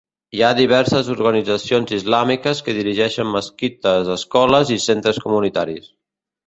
[0.35, 5.93] Hi ha diverses organitzacions islàmiques que dirigeixen mesquites, escoles i centres comunitaris.